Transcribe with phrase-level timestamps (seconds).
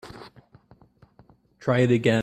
[1.59, 2.19] Try it again.